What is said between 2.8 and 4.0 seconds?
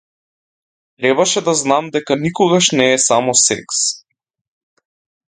е само секс.